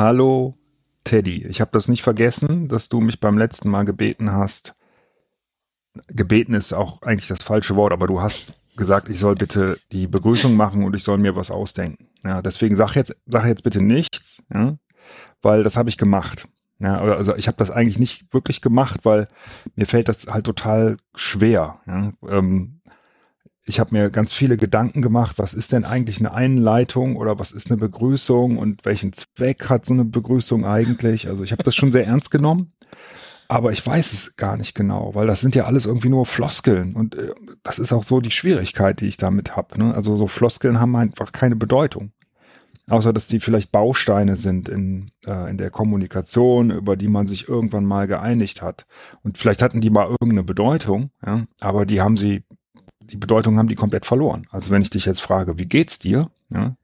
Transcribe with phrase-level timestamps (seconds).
[0.00, 0.56] Hallo
[1.04, 4.74] Teddy, ich habe das nicht vergessen, dass du mich beim letzten Mal gebeten hast.
[6.06, 10.06] Gebeten ist auch eigentlich das falsche Wort, aber du hast gesagt, ich soll bitte die
[10.06, 12.08] Begrüßung machen und ich soll mir was ausdenken.
[12.24, 14.78] Ja, deswegen sag jetzt, sag jetzt bitte nichts, ja,
[15.42, 16.48] weil das habe ich gemacht.
[16.78, 19.28] Ja, also ich habe das eigentlich nicht wirklich gemacht, weil
[19.76, 21.82] mir fällt das halt total schwer.
[21.86, 22.14] Ja.
[22.26, 22.79] Ähm,
[23.64, 27.52] ich habe mir ganz viele Gedanken gemacht, was ist denn eigentlich eine Einleitung oder was
[27.52, 31.28] ist eine Begrüßung und welchen Zweck hat so eine Begrüßung eigentlich?
[31.28, 32.72] Also ich habe das schon sehr ernst genommen,
[33.48, 36.94] aber ich weiß es gar nicht genau, weil das sind ja alles irgendwie nur Floskeln
[36.94, 39.78] und äh, das ist auch so die Schwierigkeit, die ich damit habe.
[39.78, 39.94] Ne?
[39.94, 42.12] Also so Floskeln haben einfach keine Bedeutung.
[42.88, 47.48] Außer dass die vielleicht Bausteine sind in, äh, in der Kommunikation, über die man sich
[47.48, 48.84] irgendwann mal geeinigt hat.
[49.22, 52.42] Und vielleicht hatten die mal irgendeine Bedeutung, ja, aber die haben sie
[53.10, 54.46] die Bedeutung haben die komplett verloren.
[54.50, 56.30] Also wenn ich dich jetzt frage, wie geht's dir?
[56.48, 56.76] Ja,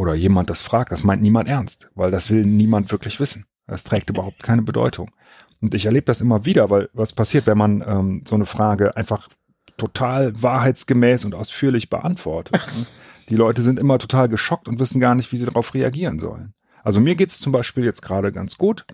[0.00, 3.44] oder jemand das fragt, das meint niemand ernst, weil das will niemand wirklich wissen.
[3.66, 5.10] Das trägt überhaupt keine Bedeutung.
[5.60, 8.96] Und ich erlebe das immer wieder, weil was passiert, wenn man ähm, so eine Frage
[8.96, 9.28] einfach
[9.76, 12.66] total wahrheitsgemäß und ausführlich beantwortet?
[13.28, 16.54] die Leute sind immer total geschockt und wissen gar nicht, wie sie darauf reagieren sollen.
[16.82, 18.86] Also mir geht's zum Beispiel jetzt gerade ganz gut.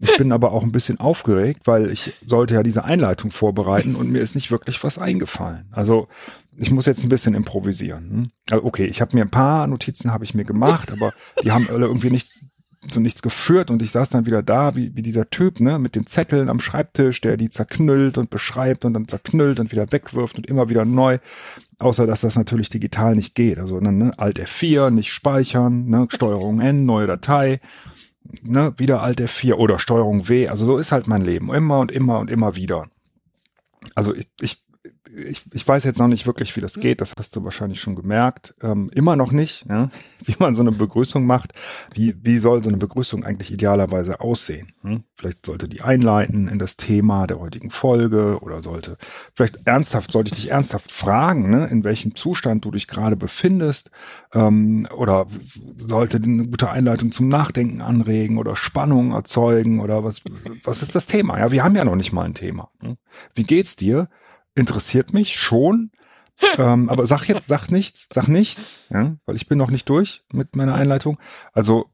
[0.00, 4.10] Ich bin aber auch ein bisschen aufgeregt, weil ich sollte ja diese Einleitung vorbereiten und
[4.10, 5.68] mir ist nicht wirklich was eingefallen.
[5.70, 6.08] Also
[6.56, 8.10] ich muss jetzt ein bisschen improvisieren.
[8.10, 8.30] Hm?
[8.50, 11.68] Also okay, ich habe mir ein paar Notizen habe ich mir gemacht, aber die haben
[11.68, 12.44] alle irgendwie nichts
[12.90, 15.94] zu nichts geführt und ich saß dann wieder da, wie, wie dieser Typ, ne, mit
[15.94, 20.36] den Zetteln am Schreibtisch, der die zerknüllt und beschreibt und dann zerknüllt und wieder wegwirft
[20.36, 21.18] und immer wieder neu.
[21.78, 23.58] Außer dass das natürlich digital nicht geht.
[23.58, 27.60] Also dann ne, Alt F4, nicht speichern, ne, Steuerung N, neue Datei
[28.42, 30.48] ne, wieder Alt F4 oder Steuerung W.
[30.48, 31.52] Also so ist halt mein Leben.
[31.52, 32.86] Immer und immer und immer wieder.
[33.94, 34.63] Also ich, ich
[35.16, 37.94] ich, ich weiß jetzt noch nicht wirklich, wie das geht, das hast du wahrscheinlich schon
[37.94, 38.54] gemerkt.
[38.62, 39.90] Ähm, immer noch nicht, ja?
[40.24, 41.52] wie man so eine Begrüßung macht.
[41.92, 44.72] Wie, wie soll so eine Begrüßung eigentlich idealerweise aussehen?
[44.82, 45.04] Hm?
[45.16, 48.96] Vielleicht sollte die einleiten in das Thema der heutigen Folge oder sollte,
[49.34, 51.66] vielleicht ernsthaft, sollte ich dich ernsthaft fragen, ne?
[51.66, 53.90] in welchem Zustand du dich gerade befindest
[54.32, 55.26] ähm, oder
[55.76, 60.22] sollte eine gute Einleitung zum Nachdenken anregen oder Spannung erzeugen oder was,
[60.64, 61.38] was ist das Thema?
[61.38, 62.70] Ja, wir haben ja noch nicht mal ein Thema.
[62.80, 62.96] Hm?
[63.34, 64.08] Wie geht's dir?
[64.54, 65.90] Interessiert mich schon.
[66.58, 70.24] ähm, aber sag jetzt, sag nichts, sag nichts, ja, weil ich bin noch nicht durch
[70.32, 71.16] mit meiner Einleitung.
[71.52, 71.90] Also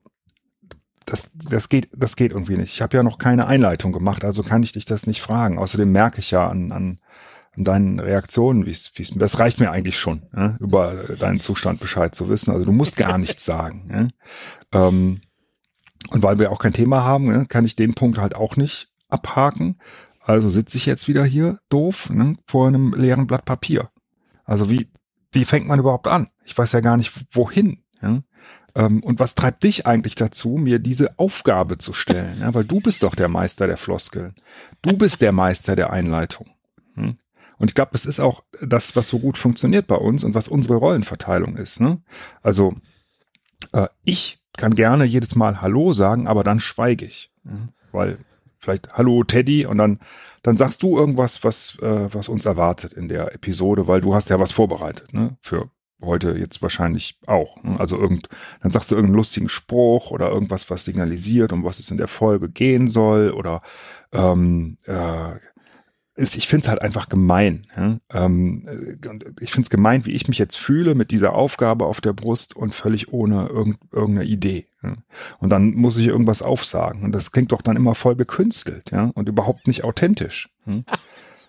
[1.04, 2.72] das, das geht, das geht irgendwie nicht.
[2.72, 5.59] Ich habe ja noch keine Einleitung gemacht, also kann ich dich das nicht fragen.
[5.59, 7.00] Außerdem merke ich ja an, an,
[7.53, 11.41] an deinen Reaktionen, wie es, wie es, das reicht mir eigentlich schon, ja, über deinen
[11.41, 12.50] Zustand Bescheid zu wissen.
[12.50, 14.12] Also du musst gar nichts sagen.
[14.72, 14.88] Ja.
[14.88, 15.20] Ähm,
[16.10, 19.78] und weil wir auch kein Thema haben, kann ich den Punkt halt auch nicht abhaken.
[20.30, 23.91] Also sitze ich jetzt wieder hier doof ne, vor einem leeren Blatt Papier.
[24.44, 24.88] Also wie,
[25.32, 26.28] wie fängt man überhaupt an?
[26.44, 27.82] Ich weiß ja gar nicht, wohin.
[28.00, 28.20] Ja?
[28.76, 32.38] Ähm, und was treibt dich eigentlich dazu, mir diese Aufgabe zu stellen?
[32.40, 32.54] Ja?
[32.54, 34.36] Weil du bist doch der Meister der Floskeln.
[34.82, 36.48] Du bist der Meister der Einleitung.
[36.94, 37.16] Hm?
[37.58, 40.46] Und ich glaube, das ist auch das, was so gut funktioniert bei uns und was
[40.46, 41.80] unsere Rollenverteilung ist.
[41.80, 42.00] Ne?
[42.40, 42.74] Also
[43.72, 47.32] äh, ich kann gerne jedes Mal Hallo sagen, aber dann schweige ich.
[47.44, 47.69] Ja?
[47.90, 48.19] Weil
[48.60, 49.98] vielleicht Hallo Teddy und dann,
[50.43, 54.31] dann sagst du irgendwas, was, äh, was uns erwartet in der Episode, weil du hast
[54.31, 55.37] ja was vorbereitet, ne?
[55.43, 55.71] Für
[56.03, 57.62] heute jetzt wahrscheinlich auch.
[57.62, 57.78] Ne?
[57.78, 58.28] Also irgend,
[58.62, 62.09] dann sagst du irgendeinen lustigen Spruch oder irgendwas, was signalisiert, um was es in der
[62.09, 63.62] Folge gehen soll oder
[64.12, 65.32] ähm, äh,
[66.16, 67.66] ist, ich finde es halt einfach gemein.
[67.76, 67.98] Ja?
[68.12, 68.69] Ähm,
[69.41, 72.56] ich finde es gemein, wie ich mich jetzt fühle mit dieser Aufgabe auf der Brust
[72.56, 74.66] und völlig ohne irgend, irgendeine Idee.
[74.82, 74.97] Ja?
[75.38, 77.04] Und dann muss ich irgendwas aufsagen.
[77.04, 80.50] Und das klingt doch dann immer voll gekünstelt, ja, und überhaupt nicht authentisch.
[80.66, 80.82] Ja?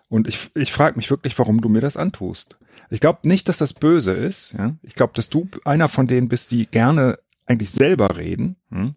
[0.09, 2.57] Und ich, ich frage mich wirklich, warum du mir das antust.
[2.89, 4.53] Ich glaube nicht, dass das böse ist.
[4.57, 4.75] Ja?
[4.81, 8.57] Ich glaube, dass du einer von denen bist, die gerne eigentlich selber reden.
[8.71, 8.95] Hm?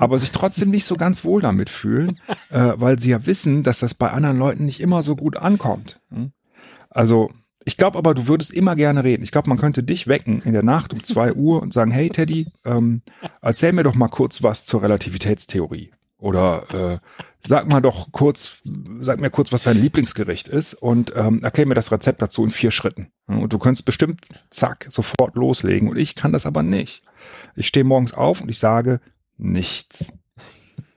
[0.00, 2.18] Aber sich trotzdem nicht so ganz wohl damit fühlen,
[2.50, 6.00] äh, weil sie ja wissen, dass das bei anderen Leuten nicht immer so gut ankommt.
[6.10, 6.32] Hm?
[6.88, 7.30] Also
[7.64, 9.22] ich glaube aber, du würdest immer gerne reden.
[9.22, 12.08] Ich glaube, man könnte dich wecken in der Nacht um zwei Uhr und sagen, hey
[12.08, 13.02] Teddy, ähm,
[13.42, 15.92] erzähl mir doch mal kurz was zur Relativitätstheorie.
[16.16, 16.98] Oder äh,
[17.46, 18.56] sag mal doch kurz,
[19.00, 22.50] sag mir kurz, was dein Lieblingsgericht ist und ähm, erklär mir das Rezept dazu in
[22.50, 23.10] vier Schritten.
[23.26, 25.88] Und du könntest bestimmt, zack, sofort loslegen.
[25.88, 27.02] Und ich kann das aber nicht.
[27.56, 29.00] Ich stehe morgens auf und ich sage,
[29.40, 30.12] nichts.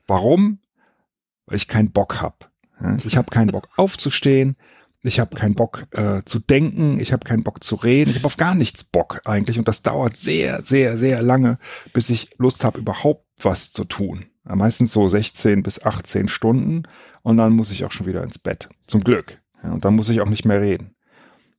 [0.08, 0.60] Warum?
[1.46, 2.52] Weil ich keinen Bock hab.
[3.06, 4.58] Ich habe keinen Bock aufzustehen.
[5.02, 7.00] Ich habe keinen Bock äh, zu denken.
[7.00, 8.10] Ich habe keinen Bock zu reden.
[8.10, 9.60] Ich habe auf gar nichts Bock eigentlich.
[9.60, 11.60] Und das dauert sehr, sehr, sehr lange,
[11.92, 14.28] bis ich Lust habe, überhaupt was zu tun.
[14.46, 16.84] Meistens so 16 bis 18 Stunden.
[17.22, 18.70] Und dann muss ich auch schon wieder ins Bett.
[18.88, 19.40] Zum Glück.
[19.64, 20.96] Ja, und dann muss ich auch nicht mehr reden.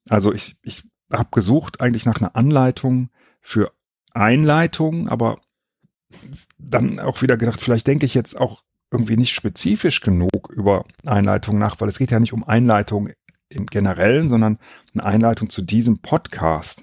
[0.09, 3.11] Also ich, ich habe gesucht eigentlich nach einer Anleitung
[3.41, 3.73] für
[4.13, 5.39] Einleitung, aber
[6.59, 11.59] dann auch wieder gedacht, vielleicht denke ich jetzt auch irgendwie nicht spezifisch genug über Einleitung
[11.59, 13.11] nach, weil es geht ja nicht um Einleitung
[13.49, 14.59] im Generellen, sondern
[14.93, 16.83] eine Einleitung zu diesem Podcast.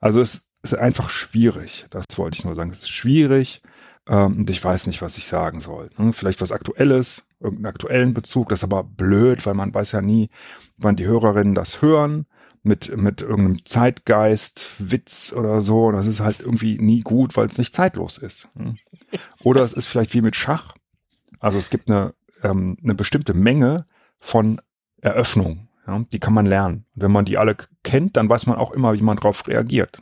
[0.00, 1.86] Also es ist einfach schwierig.
[1.90, 2.70] Das wollte ich nur sagen.
[2.70, 3.62] Es ist schwierig
[4.08, 5.90] ähm, und ich weiß nicht, was ich sagen soll.
[6.12, 8.48] Vielleicht was Aktuelles, irgendeinen aktuellen Bezug.
[8.48, 10.30] Das ist aber blöd, weil man weiß ja nie,
[10.76, 12.26] wann die Hörerinnen das hören
[12.64, 15.92] mit, mit irgendeinem Zeitgeist, Witz oder so.
[15.92, 18.48] Das ist halt irgendwie nie gut, weil es nicht zeitlos ist.
[19.42, 20.74] Oder es ist vielleicht wie mit Schach.
[21.40, 23.86] Also es gibt eine, ähm, eine bestimmte Menge
[24.18, 24.60] von
[25.02, 25.68] Eröffnungen.
[25.86, 26.86] Ja, die kann man lernen.
[26.94, 30.00] Und wenn man die alle kennt, dann weiß man auch immer, wie man darauf reagiert.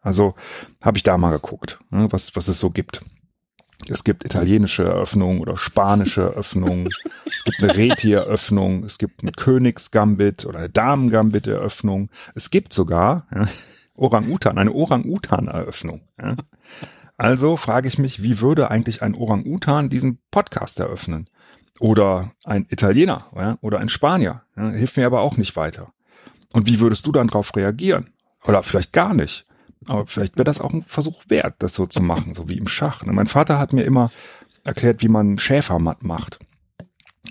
[0.00, 0.34] Also
[0.80, 3.00] habe ich da mal geguckt, was, was es so gibt.
[3.88, 6.88] Es gibt italienische Eröffnungen oder spanische Eröffnungen.
[7.26, 8.84] es gibt eine Reti-Eröffnung.
[8.84, 12.10] Es gibt ein Königsgambit oder eine Damen-Gambit-Eröffnung.
[12.34, 13.46] Es gibt sogar ja,
[13.94, 16.02] Orang-Utan, eine Orang-Utan-Eröffnung.
[16.20, 16.36] Ja.
[17.16, 21.28] Also frage ich mich, wie würde eigentlich ein Orang-Utan diesen Podcast eröffnen?
[21.80, 24.42] Oder ein Italiener ja, oder ein Spanier.
[24.54, 25.92] Hilft mir aber auch nicht weiter.
[26.52, 28.10] Und wie würdest du dann darauf reagieren?
[28.44, 29.46] Oder vielleicht gar nicht.
[29.86, 32.68] Aber vielleicht wäre das auch ein Versuch wert, das so zu machen, so wie im
[32.68, 33.04] Schach.
[33.04, 33.12] Ne?
[33.12, 34.10] Mein Vater hat mir immer
[34.64, 36.38] erklärt, wie man Schäfermatt macht.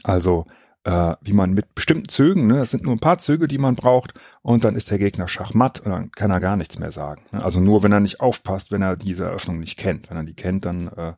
[0.03, 0.45] Also
[0.83, 3.75] äh, wie man mit bestimmten Zügen, ne, es sind nur ein paar Züge, die man
[3.75, 7.25] braucht, und dann ist der Gegner schachmatt und dann kann er gar nichts mehr sagen.
[7.31, 7.43] Ne?
[7.43, 10.09] Also nur, wenn er nicht aufpasst, wenn er diese Eröffnung nicht kennt.
[10.09, 11.13] Wenn er die kennt, dann äh,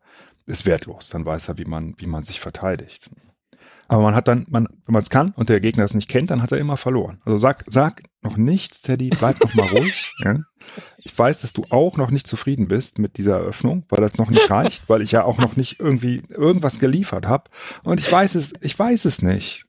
[0.45, 1.09] ist wertlos.
[1.09, 3.09] Dann weiß er, wie man, wie man sich verteidigt.
[3.87, 6.31] Aber man hat dann, man, wenn man es kann und der Gegner es nicht kennt,
[6.31, 7.21] dann hat er immer verloren.
[7.25, 10.13] Also sag, sag noch nichts, Teddy, bleib noch mal ruhig.
[10.23, 10.39] Ja?
[10.97, 14.29] Ich weiß, dass du auch noch nicht zufrieden bist mit dieser Eröffnung, weil das noch
[14.29, 17.51] nicht reicht, weil ich ja auch noch nicht irgendwie irgendwas geliefert habe.
[17.83, 19.65] Und ich weiß es, ich weiß es nicht.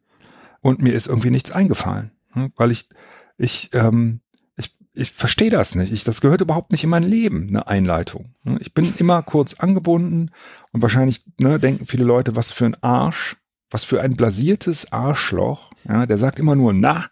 [0.62, 2.53] Und mir ist irgendwie nichts eingefallen, hm?
[2.56, 2.88] weil ich,
[3.37, 4.20] ich, ähm,
[4.56, 5.93] ich, ich verstehe das nicht.
[5.93, 8.35] Ich, das gehört überhaupt nicht in mein Leben, eine Einleitung.
[8.44, 8.56] Hm?
[8.61, 10.31] Ich bin immer kurz angebunden
[10.73, 13.37] und wahrscheinlich ne, denken viele Leute, was für ein Arsch
[13.70, 15.73] was für ein blasiertes Arschloch.
[15.88, 17.11] Ja, der sagt immer nur na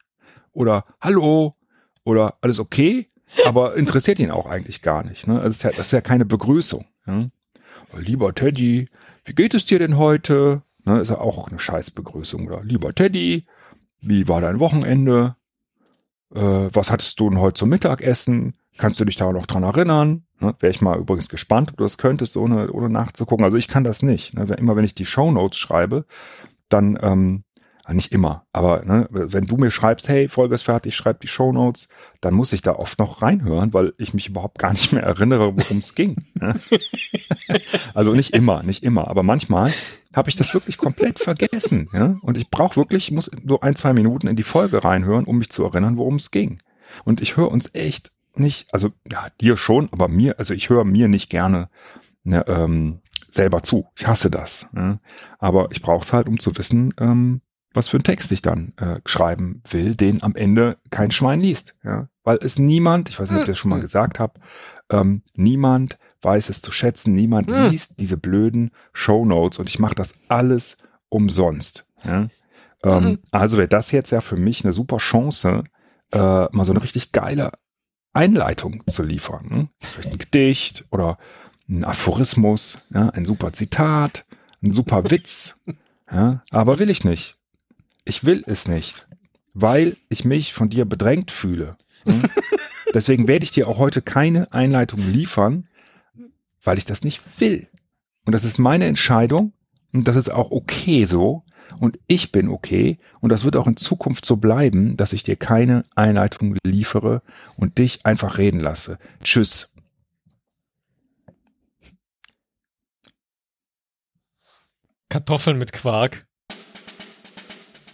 [0.55, 1.57] oder hallo
[2.05, 3.09] oder alles okay,
[3.45, 5.27] aber interessiert ihn auch eigentlich gar nicht.
[5.27, 5.41] Ne?
[5.41, 6.87] Das, ist ja, das ist ja keine Begrüßung.
[7.07, 7.29] Ja?
[7.97, 8.89] Lieber Teddy,
[9.25, 10.63] wie geht es dir denn heute?
[10.85, 12.47] Ne, ist ja auch eine Scheißbegrüßung.
[12.47, 13.47] Oder lieber Teddy,
[14.01, 15.37] wie war dein Wochenende?
[16.35, 16.41] Äh,
[16.73, 18.55] was hattest du denn heute zum Mittagessen?
[18.77, 20.25] Kannst du dich da noch dran erinnern?
[20.41, 23.45] Ne, Wäre ich mal übrigens gespannt, ob du das könntest, ohne, ohne nachzugucken.
[23.45, 24.35] Also ich kann das nicht.
[24.35, 24.45] Ne?
[24.59, 26.05] Immer wenn ich die Show Notes schreibe,
[26.69, 27.45] dann ähm,
[27.93, 31.53] nicht immer, aber ne, wenn du mir schreibst, hey, Folge ist fertig, schreib die Show
[31.53, 31.89] Notes,
[32.23, 35.55] dann muss ich da oft noch reinhören, weil ich mich überhaupt gar nicht mehr erinnere,
[35.55, 36.25] worum es ging.
[36.35, 36.57] Ne?
[37.95, 39.73] also nicht immer, nicht immer, aber manchmal
[40.15, 41.91] habe ich das wirklich komplett vergessen.
[41.93, 42.17] Ja?
[42.23, 45.51] Und ich brauche wirklich, muss so ein, zwei Minuten in die Folge reinhören, um mich
[45.51, 46.61] zu erinnern, worum es ging.
[47.05, 50.85] Und ich höre uns echt nicht, also ja, dir schon, aber mir, also ich höre
[50.85, 51.69] mir nicht gerne
[52.23, 53.87] ne, ähm, selber zu.
[53.97, 54.69] Ich hasse das.
[54.73, 55.01] Ne?
[55.39, 57.43] Aber ich brauche es halt, um zu wissen, ähm,
[57.75, 61.77] was für einen Text ich dann äh, schreiben will, den am Ende kein Schwein liest.
[61.85, 62.09] Ja?
[62.23, 63.83] Weil es niemand, ich weiß nicht, ob ich das schon mal hm.
[63.83, 64.41] gesagt habe,
[64.91, 67.71] ähm, niemand weiß es zu schätzen, niemand hm.
[67.71, 70.79] liest diese blöden Show Notes und ich mache das alles
[71.09, 71.85] umsonst.
[72.05, 72.29] Ja?
[72.85, 73.19] Ähm, mhm.
[73.31, 75.65] Also wäre das jetzt ja für mich eine super Chance,
[76.13, 77.53] äh, mal so eine richtig geile
[78.13, 79.51] Einleitung zu liefern.
[79.51, 79.69] Hm?
[80.11, 81.19] Ein Gedicht oder
[81.69, 84.27] ein Aphorismus, ja, ein super Zitat,
[84.63, 85.59] ein super Witz.
[86.11, 87.39] Ja, aber will ich nicht.
[88.05, 89.07] Ich will es nicht,
[89.55, 91.77] weil ich mich von dir bedrängt fühle.
[92.05, 92.23] Hm?
[92.95, 95.69] Deswegen werde ich dir auch heute keine Einleitung liefern,
[96.63, 97.69] weil ich das nicht will.
[98.25, 99.53] Und das ist meine Entscheidung
[99.93, 101.45] und das ist auch okay so.
[101.81, 105.37] Und ich bin okay und das wird auch in Zukunft so bleiben, dass ich dir
[105.37, 107.23] keine Einleitung liefere
[107.57, 108.99] und dich einfach reden lasse.
[109.23, 109.73] Tschüss.
[115.09, 116.27] Kartoffeln mit Quark.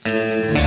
[0.07, 0.60] Música